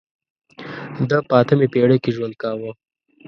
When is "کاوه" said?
2.41-2.71